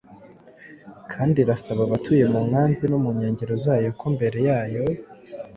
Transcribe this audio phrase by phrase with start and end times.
[1.11, 4.37] kandi irasaba abatuye mu nkambi no mu nkengero zayo ko mbere
[4.73, 4.85] yo